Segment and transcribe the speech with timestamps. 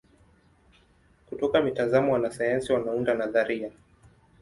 [1.29, 3.71] Kutoka mitazamo wanasayansi wanaunda nadharia.